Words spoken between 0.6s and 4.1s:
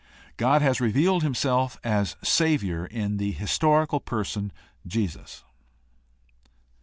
has revealed himself as Savior in the historical